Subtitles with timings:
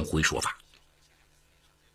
[0.00, 0.56] 梁辉说法。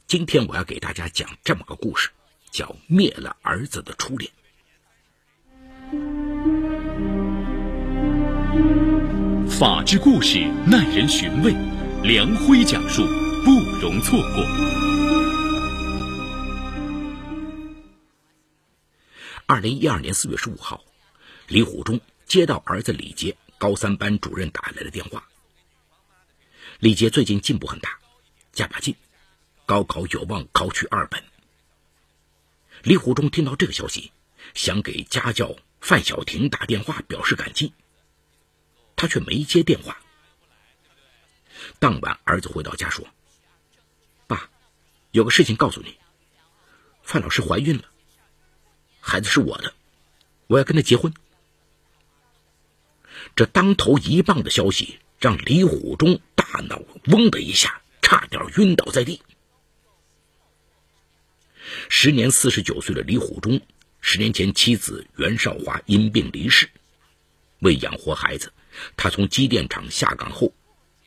[0.06, 2.12] 今天我要给大家讲这么个故事，
[2.52, 4.32] 叫灭了儿子的初恋。
[9.50, 10.38] 法治故事
[10.68, 11.52] 耐人寻味，
[12.04, 13.02] 梁辉讲述
[13.44, 13.52] 不
[13.82, 14.44] 容错过。
[19.48, 20.84] 二零一二年四月十五号，
[21.48, 25.28] 李虎忠接到儿子李杰高三班主任打来的电话。
[26.80, 28.00] 李杰最近进步很大，
[28.52, 28.94] 加把劲，
[29.66, 31.24] 高考有望考取二本。
[32.84, 34.12] 李虎忠听到这个消息，
[34.54, 37.74] 想给家教范小婷打电话表示感激。
[38.98, 39.98] 他却没接电话。
[41.80, 43.08] 当晚，儿子回到家说
[44.28, 44.50] ：“爸，
[45.12, 45.98] 有个事情告诉你，
[47.04, 47.86] 范老师怀孕了，
[49.00, 49.74] 孩子是我的，
[50.48, 51.14] 我要跟他结婚。”
[53.34, 59.22] 这当头一棒的消息让李虎忠大脑嗡的一下，差点晕倒在地。
[61.90, 63.60] 时年四十九岁的李虎忠，
[64.02, 66.70] 十年前妻子袁少华因病离世，
[67.60, 68.54] 为养活孩子。
[68.98, 70.54] 他从机电厂下岗后，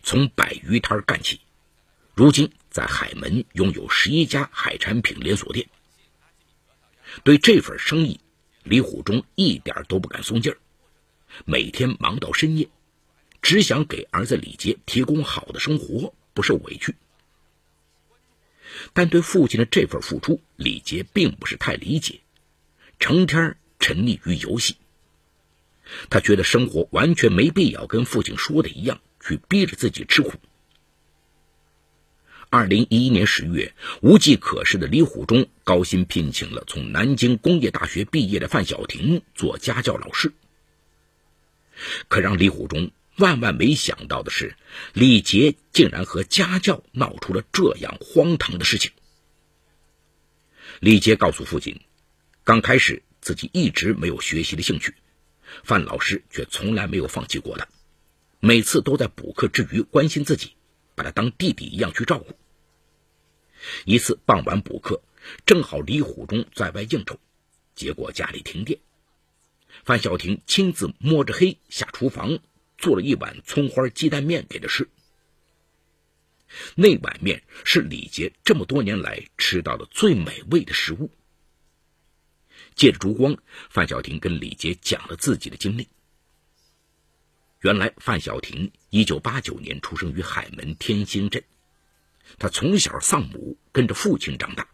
[0.03, 1.41] 从摆鱼摊干起，
[2.15, 5.69] 如今在海门拥有十一家海产品连锁店。
[7.25, 8.20] 对这份生意，
[8.65, 10.59] 李虎忠一点都不敢松劲儿，
[11.45, 12.69] 每天忙到深夜，
[13.42, 16.94] 只想给儿子李杰提供好的生活，不受委屈。
[18.92, 22.20] 但对父亲的这份付出，李杰并不是太理解，
[22.98, 24.77] 成天沉溺于游戏。
[26.11, 30.33] 他觉得生活完全没必要跟父亲说的一样去逼着自己吃苦。
[32.50, 40.33] 二零一一年十月，无计可施的李虎忠高薪聘请了从南京工业大学毕业的范小婷做家教老师。
[42.09, 44.56] 可让李虎忠万万没想到的是，
[44.92, 48.92] 李杰竟然和家教闹出了这样荒唐的事情。
[50.80, 51.80] 李杰告诉父亲，
[52.44, 54.94] 刚开始自己一直没有学习的兴趣。
[55.65, 57.66] 范老师却从来没有放弃过他，
[58.38, 60.53] 每次都在补课之余关心自己，
[60.94, 62.37] 把他当弟弟一样去照顾。
[63.84, 65.03] 一次傍晚补课，
[65.44, 67.19] 正好李虎忠在外应酬，
[67.75, 68.78] 结果家里停电，
[69.84, 72.38] 范小婷亲自摸着黑下厨房
[72.78, 74.89] 做了一碗葱花鸡蛋面给他吃。
[76.75, 81.11] 那碗面是李杰这么多年来吃到的最美味的食物。
[82.75, 83.37] 借着烛光，
[83.69, 85.87] 范小婷跟李杰讲了自己的经历。
[87.61, 91.43] 原来，范小婷一九八九年出生于海门天兴镇，
[92.38, 94.67] 她从小丧母，跟着父亲长大。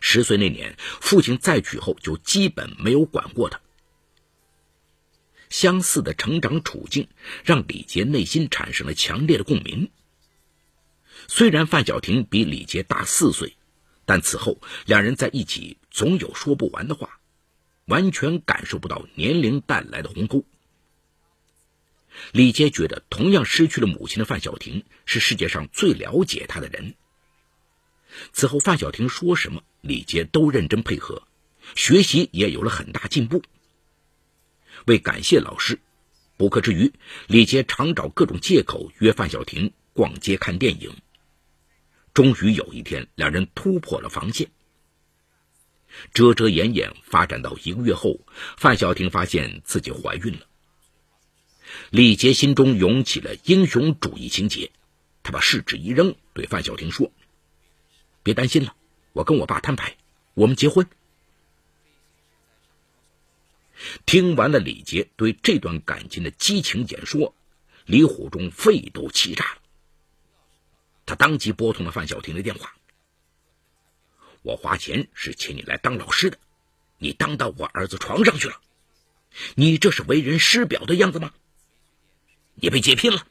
[0.00, 3.60] 十岁那年，父亲再娶后就基本没有管过她。
[5.52, 7.06] 相似的成长处境
[7.44, 9.92] 让李杰内心产生了强烈的共鸣。
[11.28, 13.54] 虽然范小婷比李杰大四岁。
[14.04, 17.20] 但此后，两人在一起总有说不完的话，
[17.84, 20.44] 完全感受不到年龄带来的鸿沟。
[22.32, 26.94] 李杰觉得，同样失去了母亲的范小婷是世界上最了解他的人。
[28.32, 31.22] 此后，范小婷说什么，李杰都认真配合，
[31.76, 33.44] 学习也有了很大进步。
[34.86, 35.78] 为感谢老师，
[36.36, 36.92] 补课之余，
[37.28, 40.94] 李杰常找各种借口约范小婷逛街、看电影。
[42.12, 44.50] 终于有一天，两人突破了防线。
[46.12, 48.18] 遮遮掩掩发展到一个月后，
[48.56, 50.46] 范小婷发现自己怀孕了。
[51.90, 54.70] 李杰心中涌起了英雄主义情节，
[55.22, 57.12] 他把试纸一扔，对范小婷说
[58.22, 58.74] ：“别担心了，
[59.12, 59.96] 我跟我爸摊牌，
[60.34, 60.86] 我们结婚。”
[64.06, 67.34] 听完了李杰对这段感情的激情演说，
[67.86, 69.62] 李虎忠肺都气炸了。
[71.04, 72.74] 他当即拨通了范小婷的电话。
[74.42, 76.38] 我花钱是请你来当老师的，
[76.98, 78.60] 你当到我儿子床上去了，
[79.54, 81.32] 你这是为人师表的样子吗？
[82.54, 83.26] 你被解聘了。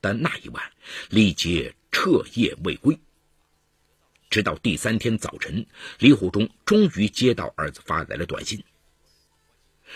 [0.00, 0.72] 但那一晚，
[1.10, 2.98] 李杰彻夜未归。
[4.30, 5.66] 直到第三天早晨，
[5.98, 8.62] 李虎忠终于接到儿子发来的短信。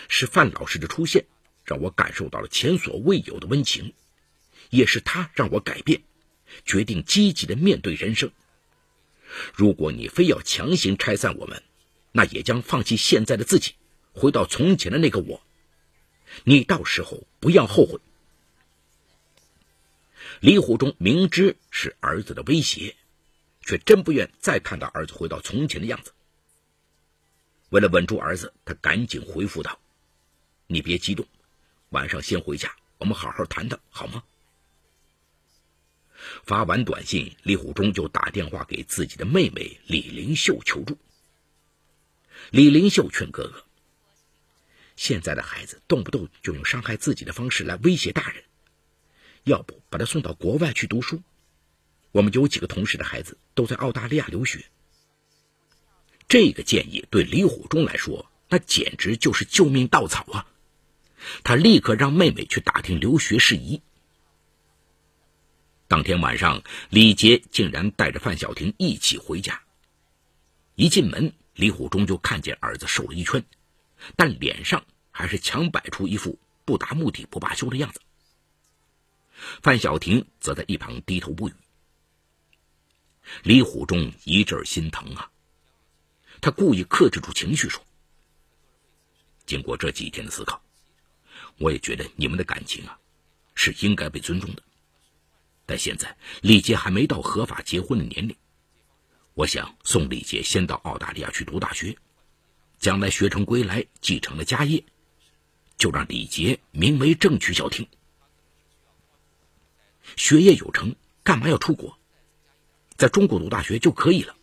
[0.09, 1.25] 是范老师的出现，
[1.63, 3.93] 让我感受到了前所未有的温情。
[4.71, 6.01] 也是他让我改变，
[6.65, 8.29] 决定积极的面对人生。
[9.53, 11.63] 如果你非要强行拆散我们，
[12.11, 13.75] 那也将放弃现在的自己，
[14.11, 15.41] 回到从前的那个我。
[16.43, 17.99] 你到时候不要后悔。
[20.41, 22.95] 李虎忠明知是儿子的威胁，
[23.65, 26.13] 却真不愿再看到儿子回到从前的样子。
[27.69, 29.79] 为了稳住儿子，他赶紧回复道
[30.67, 31.27] ：“你别激动，
[31.89, 34.23] 晚上先回家，我们好好谈谈，好吗？”
[36.45, 40.97] 发完短信，李虎忠就打电话给自己的妹妹李林秀求助。
[42.51, 43.65] 李林秀劝哥哥
[44.95, 48.43] ：“现在的孩子动不动就用伤害自己的方式来威胁大人，
[49.43, 51.21] 要不把他送到国外去读书？
[52.15, 54.63] 我们有几个同事的孩子都在澳大利亚留学。”
[56.29, 60.47] 这个建议对李虎忠来说，那简直就是救命稻草啊！
[61.43, 63.81] 他立刻让妹妹去打听留学事宜。
[65.89, 69.61] 当天晚上，李杰竟然带着范小婷一起回家。
[70.75, 73.43] 一进门，李虎忠就看见儿子瘦了一圈，
[74.15, 77.99] 但脸上还是强摆出一副不达目的不罢休的样子。
[79.61, 81.53] 范小婷则在一旁低头不语。
[83.43, 85.31] 李虎忠一阵心疼啊，
[86.41, 87.83] 他故意克制住情绪说
[89.45, 90.61] ：“经过这几天的思考，
[91.57, 92.99] 我也觉得你们的感情啊，
[93.55, 94.63] 是应该被尊重的。”
[95.65, 98.35] 但现在李杰还没到合法结婚的年龄，
[99.33, 101.97] 我想送李杰先到澳大利亚去读大学，
[102.77, 104.83] 将来学成归来，继承了家业，
[105.77, 107.87] 就让李杰名为正娶小婷。
[110.15, 111.97] 学业有成，干嘛要出国？
[112.97, 114.35] 在中国读大学就可以了。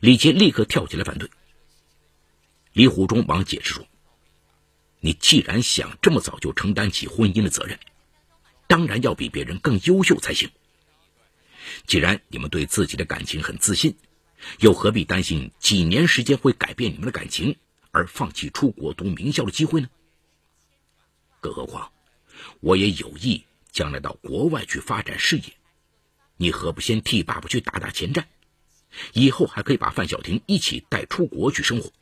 [0.00, 1.30] 李杰立刻跳起来反对。
[2.72, 3.86] 李虎忠忙解释说
[5.00, 7.78] ：“你既然想这么早就承担起婚姻的责任。”
[8.68, 10.50] 当然要比别人更优秀才行。
[11.86, 13.96] 既然你们对自己的感情很自信，
[14.58, 17.56] 又何必担心几年时间会改变你们的感情，
[17.92, 19.88] 而放弃出国读名校的机会呢？
[21.40, 21.92] 更何况，
[22.58, 25.44] 我也有意将来到国外去发展事业，
[26.36, 28.28] 你何不先替爸爸去打打前站？
[29.12, 31.92] 以后还可以把范小婷一起带出国去生活。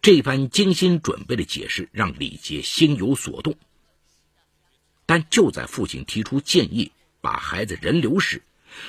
[0.00, 3.56] 这番精心准备的解释让李杰心有所动。
[5.06, 8.42] 但就在父亲提出建议把孩子人流时，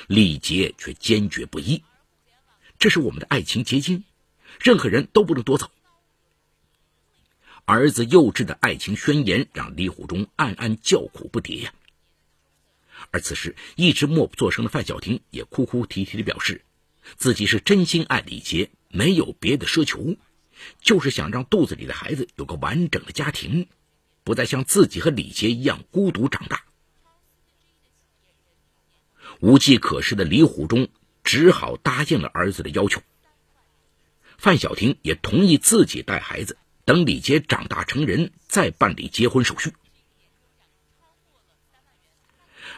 [0.06, 1.82] 李杰却坚决不依。
[2.78, 4.04] 这是我们的爱情结晶，
[4.60, 5.70] 任何人都不能夺走。
[7.64, 11.72] 儿子幼稚的爱情宣言让李虎忠暗暗叫苦不迭呀。
[13.10, 16.64] 而此时一直默不作声的范小婷也哭哭啼啼的表示，
[17.16, 20.16] 自己是真心爱李杰，没有别的奢求，
[20.80, 23.68] 就是想让肚子里的孩子有个完整的家庭。
[24.24, 26.64] 不再像自己和李杰一样孤独长大，
[29.38, 30.88] 无计可施的李虎忠
[31.22, 33.02] 只好答应了儿子的要求。
[34.38, 36.56] 范小婷也同意自己带孩子，
[36.86, 39.74] 等李杰长大成人再办理结婚手续。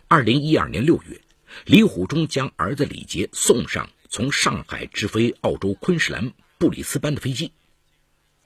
[0.08, 1.20] 二零一二年六月，
[1.64, 7.50] 李虎忠将儿子李杰送上从上海直飞澳洲昆士兰布里斯班的飞机。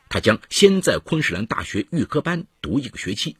[0.09, 3.37] 他将先在昆士兰大学预科班读一个学期。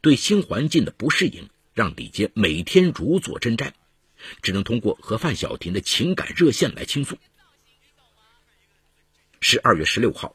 [0.00, 3.70] 对新环境的不适应，让李杰每天如坐针毡，
[4.42, 7.16] 只能通过和范小婷的情感热线来倾诉。
[9.40, 10.34] 十二月十六号，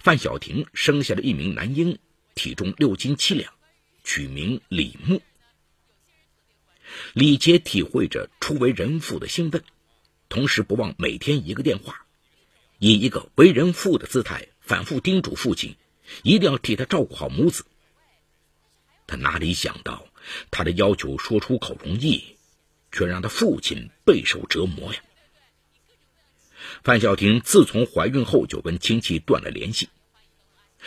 [0.00, 1.98] 范小婷生下了一名男婴，
[2.34, 3.52] 体重六斤七两，
[4.04, 5.20] 取名李牧。
[7.12, 9.64] 李杰体会着初为人父的兴奋，
[10.28, 12.06] 同时不忘每天一个电话，
[12.78, 14.48] 以一个为人父的姿态。
[14.60, 15.76] 反复叮嘱父亲，
[16.22, 17.66] 一定要替他照顾好母子。
[19.06, 20.06] 他哪里想到，
[20.50, 22.24] 他的要求说出口容易，
[22.90, 25.00] 却让他父亲备受折磨呀！
[26.82, 29.90] 范小婷自从怀孕后就跟亲戚断了联系，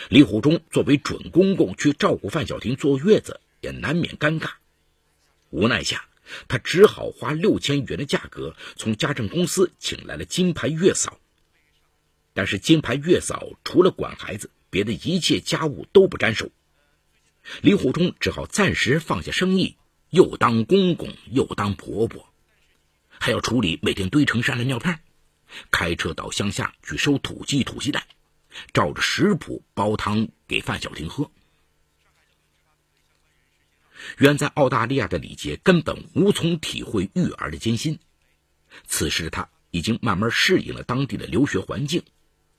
[0.08, 4.54] 李虎忠作为准公公去照顾范小婷坐月子，也难免尴尬。
[5.50, 6.04] 无奈下，
[6.48, 11.18] 他只好花六千元的价格从家政公司请来了金牌月嫂。
[12.34, 16.50] 但是金牌月嫂除了管孩子，别的一切家务都不沾手。
[17.62, 19.76] 李虎忠只好暂时放下生意，
[20.10, 22.28] 又当公公又当婆婆，
[23.08, 25.00] 还要处理每天堆成山的尿片，
[25.70, 28.04] 开车到乡下去收土鸡、土鸡蛋，
[28.74, 31.30] 照着食谱煲汤给范小婷喝。
[34.18, 37.98] 远在澳大利亚的李杰根本无从体会育儿的艰辛，
[38.86, 42.02] 此时的他已经慢慢适应了当地的留学环境。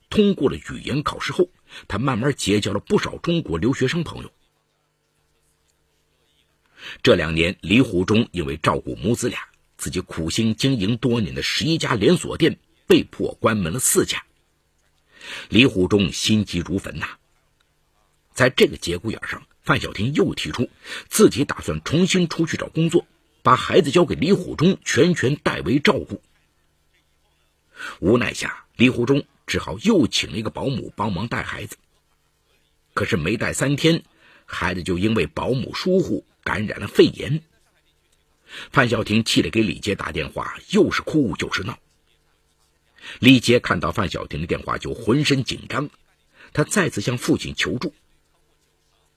[0.08, 1.48] 通过了语言考试后，
[1.86, 4.32] 他慢慢结交了不少中国留学生朋友。
[7.02, 9.38] 这两年，李虎忠因为照顾母子俩，
[9.76, 14.24] 自己苦心经营多年的十一家连锁店被迫关门了四家。
[15.48, 17.06] 李虎忠心急如焚呐！
[18.32, 20.68] 在这个节骨眼上，范小婷又提出
[21.08, 23.06] 自己打算重新出去找工作，
[23.42, 26.22] 把孩子交给李虎忠全权代为照顾。
[28.00, 29.24] 无奈下，李虎忠。
[29.46, 31.76] 只好又请了一个保姆帮忙带孩子，
[32.94, 34.04] 可是没带三天，
[34.46, 37.42] 孩子就因为保姆疏忽感染了肺炎，
[38.70, 41.80] 范小婷气得给李杰打电话，又是哭又是闹。
[43.18, 45.90] 李杰看到范小婷的电话就浑身紧张，
[46.52, 47.92] 他再次向父亲求助。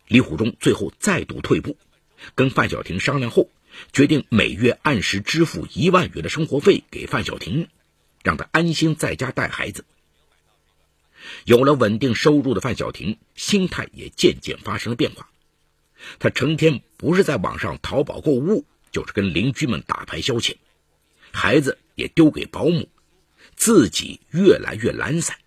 [0.08, 1.78] 李虎忠最后再度退步，
[2.36, 3.50] 跟范小婷商量后，
[3.92, 7.68] 决定每月按时支付一万元的生活费给范小婷，
[8.24, 9.86] 让她安心在家带孩子。
[11.46, 15.30] 有了稳定收入的范小婷，心态也渐渐发生了变化。
[16.20, 20.58] 她成天不是在网上淘宝购物，就是跟邻居们打牌消遣，
[21.32, 22.90] 孩子也丢给保姆，
[23.56, 25.38] 自己越来越懒散。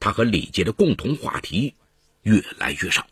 [0.00, 1.74] 他和李杰的共同话题
[2.22, 3.06] 越来越少。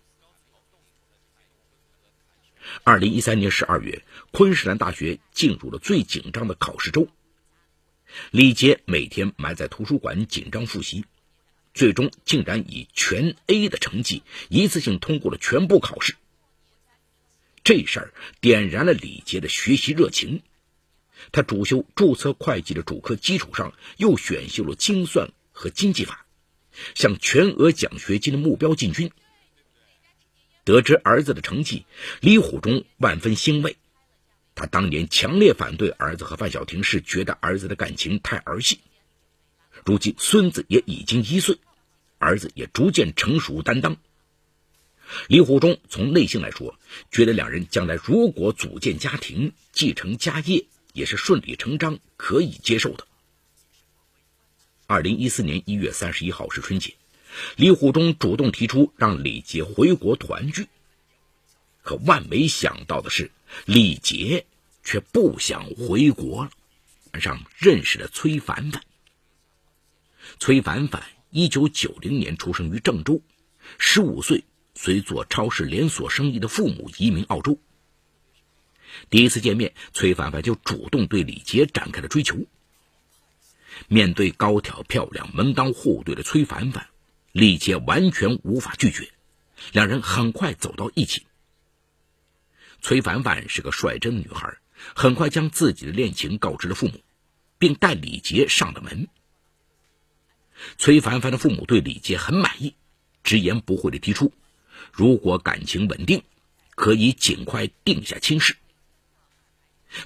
[2.85, 7.09] 二零一三年十二月，昆士兰大学进入了最紧张的考试周。
[8.31, 11.05] 李杰每天埋在图书馆紧张复习，
[11.75, 16.17] 最终竟然以全 A 的成绩一次性通过了全部考试。
[17.65, 20.43] 这事儿点燃了李杰的学习热情。
[21.33, 26.27] 他主修注册会计的主科基础上，又选修了精算和经济法，
[26.95, 29.11] 向全额奖学金的目标进军。
[30.67, 31.87] 得知儿子的成绩，
[32.21, 33.77] 李虎忠万分欣慰。
[34.57, 38.81] 他当年强烈反对儿子和范小婷，是觉得儿子的感情太儿戏。
[39.85, 41.61] 如今孙子也已经一岁，
[42.19, 43.97] 儿子也逐渐成熟担当。
[45.29, 46.77] 李虎忠从内心来说，
[47.13, 53.07] 觉得两人将来如果组建家庭、继承家业，也是顺理成章可以接受的。
[54.89, 56.93] 二零一四年一月三十一号是春节。
[57.57, 60.69] 李虎忠主动提出让李杰回国团聚，
[61.83, 63.31] 可万没想到的是，
[63.65, 64.47] 李杰
[64.83, 66.51] 却不想回国了。
[67.13, 68.83] 晚上认识了崔凡凡。
[70.39, 73.23] 崔凡凡一九九零年出生于郑州，
[73.79, 77.59] 十五岁随做超市连锁生意的父母移民澳洲。
[79.11, 82.47] 第一次见面，崔凡凡就主动对李杰展开了追求。
[83.89, 86.89] 面对高挑漂亮、门当户对的崔凡凡。
[87.37, 89.11] 李杰完全无法拒绝，
[89.71, 91.27] 两人很快走到一起。
[92.81, 94.57] 崔凡凡是个率真的女孩，
[94.95, 96.99] 很快将自己的恋情告知了父母，
[97.59, 99.09] 并带李杰上了门。
[100.79, 102.75] 崔凡凡的父母对李杰很满意，
[103.23, 104.33] 直言不讳的提出，
[104.91, 106.23] 如果感情稳定，
[106.75, 108.57] 可以尽快定下亲事。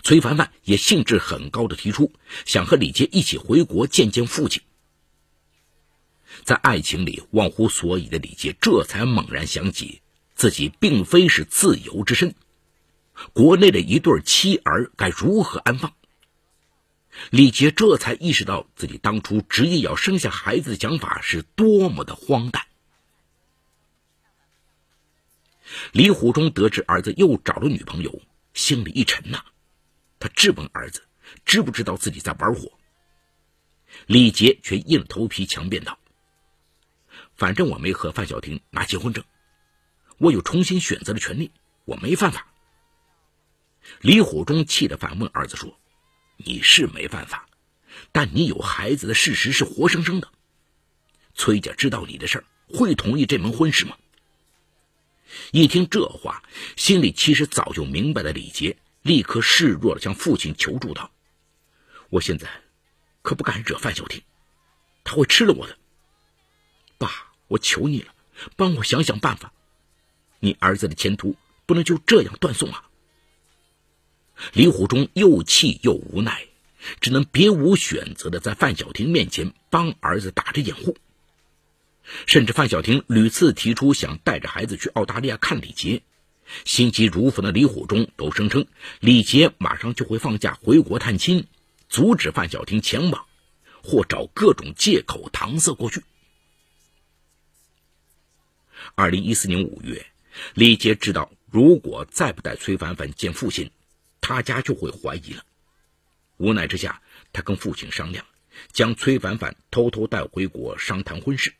[0.02, 2.12] 崔凡凡也兴致很高的提出，
[2.44, 4.60] 想和李杰一起回国见见父亲。
[6.44, 10.02] 在爱情里忘乎所以的李杰，这才猛然想起
[10.34, 12.34] 自己并非是自由之身，
[13.32, 15.94] 国内的一对妻儿该如何安放？
[17.30, 22.66] 李杰这才意识到自己当初执意要生下孩子的想法是多么的荒诞。
[25.92, 28.22] 李虎忠得知儿子又找了女朋友，
[28.54, 29.44] 心里一沉呐，
[30.18, 31.02] 他质问儿子
[31.44, 32.72] 知不知道自己在玩火。
[34.06, 35.98] 李杰却硬着头皮强辩道。
[37.40, 39.24] 反正我没和范小婷拿结婚证，
[40.18, 41.50] 我有重新选择的权利，
[41.86, 42.46] 我没犯法。
[44.02, 45.80] 李虎忠气得反问儿子说
[46.36, 47.48] ：“你是没犯法，
[48.12, 50.30] 但你有孩子的事实是活生生的。
[51.32, 53.96] 崔家知道你的事儿，会同意这门婚事吗？”
[55.50, 56.42] 一听这话，
[56.76, 58.32] 心里其实早就明白了。
[58.32, 61.10] 李杰立刻示弱的向父亲求助道
[62.10, 62.46] ：“我现在
[63.22, 64.22] 可不敢惹范小婷，
[65.04, 65.78] 他会吃了我的。
[66.98, 68.14] 爸。”我求你了，
[68.54, 69.52] 帮我想想办法，
[70.38, 71.34] 你儿子的前途
[71.66, 72.84] 不能就这样断送啊！
[74.52, 76.46] 李虎忠又气又无奈，
[77.00, 80.96] 只能别无选择的在范小婷面前帮儿子打着掩护。
[82.26, 86.02] 甚至范小婷屡次提出想带着孩子去澳大利亚看李杰，
[86.64, 88.66] 心急如焚的李虎忠都声称
[89.00, 91.46] 李杰马上就会放假回国探亲，
[91.88, 93.26] 阻止范小婷前往，
[93.82, 96.04] 或找各种借口搪塞过去。
[98.94, 100.04] 二零一四年五月，
[100.54, 103.70] 李杰知道，如果再不带崔凡凡见父亲，
[104.20, 105.44] 他家就会怀疑了。
[106.36, 107.00] 无奈之下，
[107.32, 108.24] 他跟父亲商量，
[108.72, 111.54] 将崔凡凡偷偷带回国商谈婚事，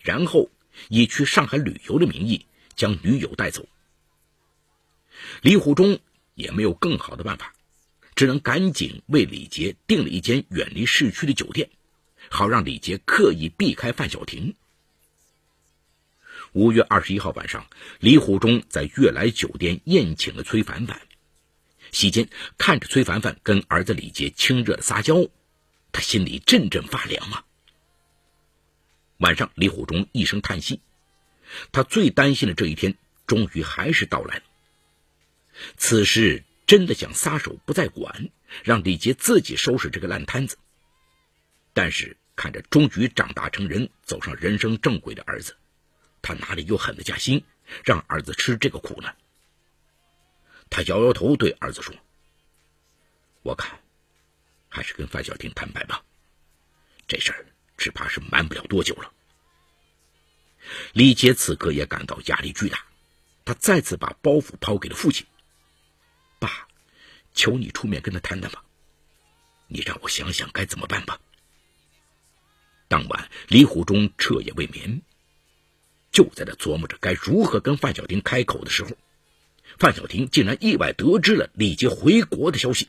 [0.00, 0.50] 然后
[0.88, 2.44] 以去上海旅游的名义
[2.74, 3.66] 将女友带走。
[5.40, 5.98] 李虎忠
[6.34, 7.54] 也没有更好的办法，
[8.14, 11.70] 只能赶紧为李杰订了一间远离市区的酒店，
[12.28, 14.54] 好让李杰刻意避开范小婷。
[16.52, 17.66] 五月二十一号晚上，
[17.98, 21.00] 李虎忠在悦来酒店宴请了崔凡凡。
[21.92, 22.28] 席间，
[22.58, 25.26] 看着崔凡凡跟儿子李杰亲热的撒娇，
[25.92, 27.44] 他心里阵阵发凉啊。
[29.16, 30.80] 晚上，李虎忠一声叹息，
[31.70, 34.42] 他最担心的这一天，终于还是到来了。
[35.78, 38.28] 此时真的想撒手不再管，
[38.62, 40.58] 让李杰自己收拾这个烂摊子。
[41.72, 45.56] 但是看着终于长大成人、走上人生正轨的儿子，
[46.22, 47.44] 他哪里有狠得下心
[47.84, 49.12] 让儿子吃这个苦呢？
[50.70, 51.94] 他摇摇头，对儿子说
[53.42, 53.78] ：“我看，
[54.68, 56.02] 还是跟范小婷坦白吧，
[57.06, 57.44] 这事儿
[57.76, 59.12] 只怕是瞒不了多久了。”
[60.94, 62.86] 李杰此刻也感到压力巨大，
[63.44, 65.26] 他再次把包袱抛给了父亲
[66.38, 66.66] ：“爸，
[67.34, 68.64] 求你出面跟他谈谈吧，
[69.66, 71.20] 你让我想想该怎么办吧。”
[72.88, 75.02] 当晚，李虎忠彻夜未眠，
[76.12, 78.90] 就在他琢磨着该如何跟范小婷开口的时候，
[79.78, 82.88] 范小婷竟然意外得知了李杰回国的消息。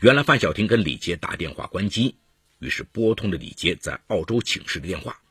[0.00, 2.16] 原来，范小婷跟李杰打电话关机，
[2.58, 5.22] 于是拨通了李杰在澳洲请示的电话。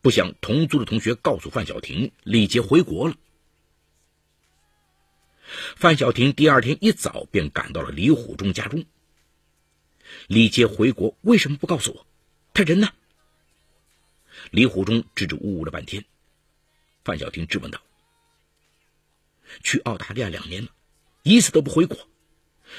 [0.00, 3.16] 不想同租的同学告诉范小婷，李杰回国了。
[5.76, 8.84] 范小婷第二天一早便赶到了李虎忠家中。
[10.28, 12.06] 李杰回国为什么不告诉我？
[12.52, 12.88] 他人呢？
[14.50, 16.04] 李虎忠支支吾吾了半天。
[17.04, 17.80] 范小婷质问道
[19.62, 20.70] ：“去澳大利亚两年了，
[21.22, 22.08] 一次都不回国，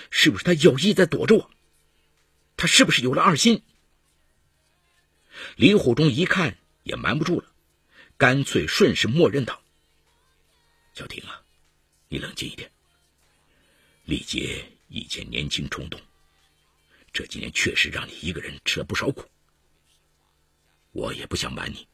[0.09, 1.51] 是不是他有意在躲着我？
[2.57, 3.61] 他是不是有了二心？”
[5.57, 6.57] 李虎忠一看。
[6.85, 7.51] 也瞒不住了，
[8.15, 9.59] 干脆顺势默认道
[10.93, 11.41] ：“小婷啊，
[12.09, 12.71] 你冷静一点。
[14.03, 15.99] 李杰以前年轻冲动，
[17.11, 19.27] 这几年确实让你一个人吃了不少苦。
[20.95, 21.89] 我也不想瞒你，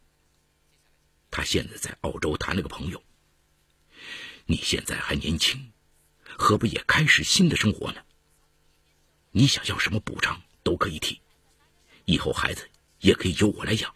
[1.32, 3.04] 他现在在澳洲谈了个朋友。
[4.46, 5.72] 你现在还年轻，
[6.24, 8.04] 何不也开始新的生活呢？
[9.32, 11.20] 你想要什么补偿都可以提，
[12.06, 13.92] 以后孩子也可以由我来养。”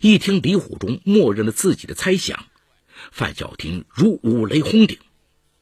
[0.00, 2.48] 一听李虎忠默认了自己的猜想，
[3.12, 4.98] 范小婷如五雷轰顶，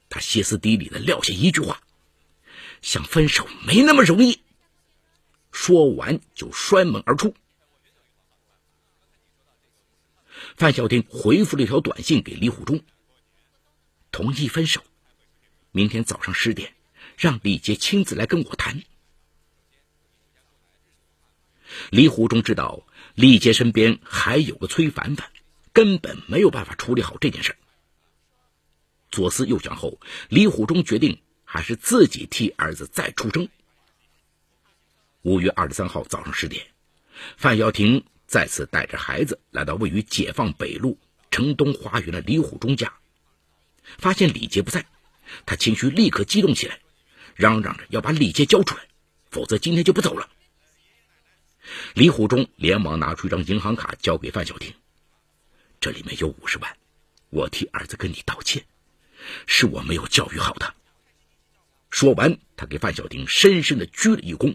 [0.09, 1.83] 他歇斯底里的撂下一句话
[2.83, 4.43] ：“想分手没那么容易。”
[5.57, 7.35] 说完就摔门而出。
[10.55, 12.79] 范小婷回复了一条短信给李虎忠
[14.13, 14.85] ：“同意分手，
[15.73, 16.75] 明天早上十点，
[17.17, 18.83] 让李杰亲自来跟我谈。”
[21.91, 22.87] 李虎忠知道。
[23.15, 25.33] 李杰身边还有个崔凡凡，
[25.73, 27.57] 根本没有办法处理好这件事。
[29.11, 33.49] 左思右想后，李虎忠决定还是自己替儿子再出征。
[35.27, 36.65] 五月二十三号早上十点，
[37.37, 40.97] 范小婷再次带着孩子来到位于解放北路
[41.33, 42.95] 城东花园的李虎忠家，
[43.99, 44.87] 发现李杰不在，
[45.45, 46.79] 他情绪立刻激动起来，
[47.35, 48.87] 嚷嚷着要把李杰交出来，
[49.29, 50.31] 否则今天就不走了。
[51.95, 54.73] 李虎忠连忙拿出一张银行卡交给范小婷，
[55.81, 56.77] 这里面有五十万，
[57.31, 58.65] 我替儿子跟你道歉，
[59.49, 60.73] 是我没有教育好他。
[61.91, 64.55] 说完，他给范小婷深深的鞠了一躬。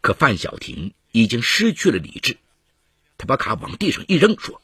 [0.00, 2.38] 可范小婷已经失去了理智，
[3.18, 4.62] 他把卡往地上一扔，说：“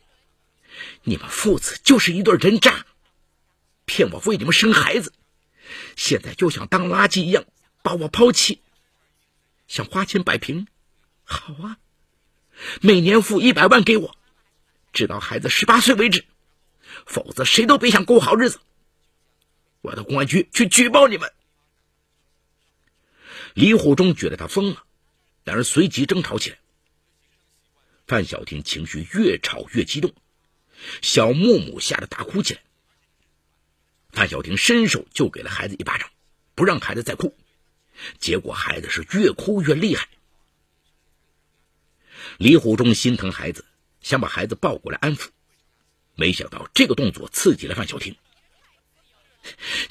[1.04, 2.86] 你们父子就是一对人渣，
[3.84, 5.12] 骗我为你们生孩子，
[5.96, 7.44] 现在就像当垃圾一样
[7.82, 8.60] 把我抛弃，
[9.68, 10.66] 想花钱摆平。”
[11.28, 11.78] 好啊，
[12.80, 14.16] 每年付一百万给我，
[14.92, 16.24] 直到孩子十八岁为止，
[17.04, 18.60] 否则谁都别想过好日子。
[19.80, 21.32] 我到公安局去举报你们。
[23.54, 24.85] 李虎忠觉得他疯了，
[25.46, 26.58] 两人随即争吵起来。
[28.06, 30.12] 范小婷情绪越吵越激动，
[31.02, 32.60] 小木木吓得大哭起来。
[34.10, 36.10] 范小婷伸手就给了孩子一巴掌，
[36.56, 37.36] 不让孩子再哭，
[38.18, 40.08] 结果孩子是越哭越厉害。
[42.38, 43.64] 李虎忠心疼孩子，
[44.00, 45.28] 想把孩子抱过来安抚，
[46.16, 48.16] 没想到这个动作刺激了范小婷。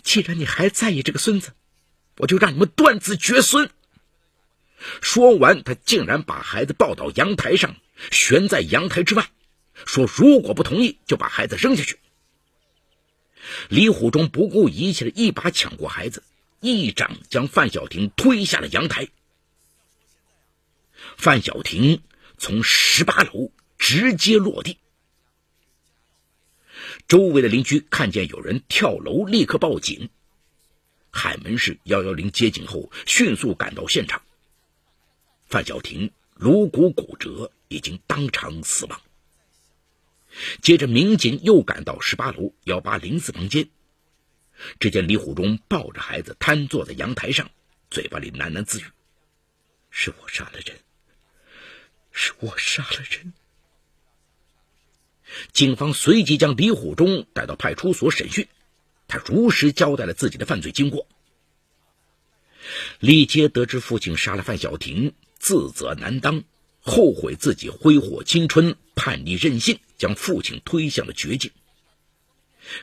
[0.04, 1.54] 既然你还在意这个孙子，
[2.18, 3.72] 我就让你们断子绝孙。
[5.02, 7.76] 说完，他竟然把孩子抱到阳台上，
[8.12, 9.30] 悬在阳台之外，
[9.86, 12.00] 说：“如果不同意，就把孩子扔下去。”
[13.70, 16.24] 李虎忠不顾一切的一把抢过孩子，
[16.60, 19.08] 一掌将范小婷推下了阳台。
[21.18, 22.02] 范小婷。
[22.38, 24.78] 从十八楼直接落地，
[27.08, 30.10] 周围的邻居看见有人跳楼，立刻报警。
[31.12, 34.22] 海门市幺幺零接警后，迅速赶到现场。
[35.46, 39.02] 范小婷颅骨骨折，已经当场死亡。
[40.62, 43.70] 接着，民警又赶到十八楼幺八零四房间，
[44.80, 47.50] 只见李虎忠抱着孩子瘫坐在阳台上，
[47.90, 48.86] 嘴巴里喃喃自语
[49.90, 50.78] ：“是我杀了人。”
[52.12, 53.34] 是我杀了人。
[55.52, 58.48] 警方随即将李虎忠带到派出所审讯。
[59.08, 61.08] 他如实交代了自己的犯罪经过。
[63.00, 66.44] 李杰得知父亲杀了范小婷，自责难当，
[66.82, 71.52] 后悔自己挥霍青春、叛逆任性，将父亲推向了绝境。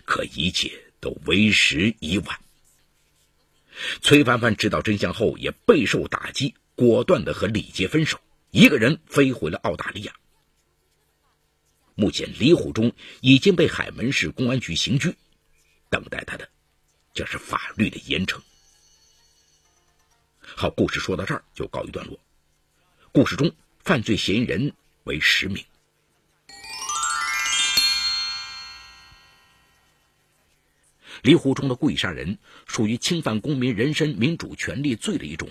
[0.05, 2.41] 可一切都为时已晚。
[4.01, 10.15] 崔凡凡知道真相后，也备受打击，果断的和李杰分手，一个人飞回了澳大利亚。
[11.95, 15.17] 目前，李虎忠已经被海门市公安局刑拘，
[15.91, 16.49] 等待他的
[17.13, 18.41] 将是法律的严惩。
[20.41, 22.19] 好，故事说到这儿就告一段落。
[23.15, 24.73] 故事中，犯罪嫌疑人
[25.05, 25.63] 为十名。
[31.21, 35.47] 李虎忠的故意杀人属于侵犯公民人身民主权利罪的一种，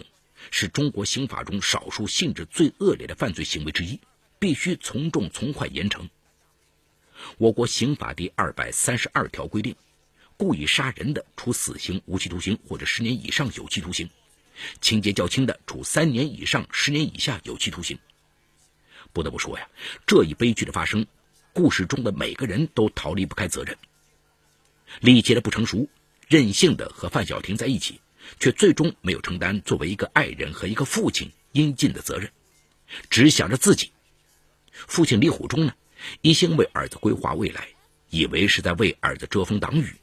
[0.49, 3.99] 是中国刑法中少数性质最恶劣的犯罪行为之一，
[4.39, 6.09] 必须从重从快严惩。
[7.37, 9.75] 我国刑法第二百三十二条规定，
[10.35, 14.07] 故意杀人的，处死刑、无期徒刑或者十年以上有期徒刑；
[14.79, 17.97] 情节较轻的，处三年以上十年以下有期徒刑。
[19.13, 19.67] 不得不说呀，
[20.05, 21.05] 这一悲剧的发生，
[21.53, 23.77] 故事中的每个人都逃离不开责任。
[24.99, 25.87] 李杰的不成熟、
[26.27, 27.99] 任性的和范小婷在一起，
[28.39, 32.31] 却最终没有承担作为一个爱人和一个父亲应尽的责任，
[33.09, 33.91] 只想着自己。
[34.71, 35.73] 父亲李虎忠呢，
[36.21, 37.67] 一心为儿子规划未来，
[38.09, 39.93] 以为是在为儿子遮风挡雨，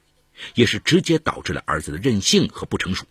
[0.54, 3.06] 也是直接导致了儿子的任性和不成熟。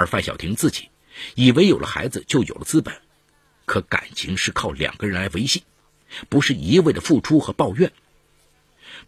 [0.00, 0.88] 而范小婷自己，
[1.34, 3.02] 以为有了孩子就有了资本，
[3.66, 5.62] 可感情是靠两个人来维系，
[6.30, 7.92] 不是一味的付出和抱怨。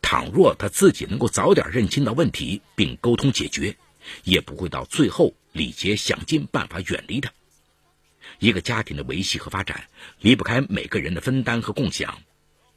[0.02, 3.74] 倘若他自己能够早点认清到问题并沟通解决，
[4.24, 7.32] 也不会到最后李杰想尽办法远离他。
[8.38, 9.88] 一个家庭的维系和发展
[10.20, 12.20] 离不开每个人的分担和共享，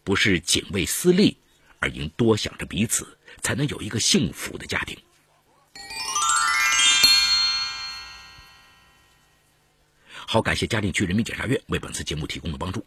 [0.06, 1.36] 不是仅为私利，
[1.80, 4.98] 而应多想着彼此，才能有一个幸福的家庭。
[10.28, 12.84] 好，感谢嘉定区人民检察院为本次节目提供的帮助。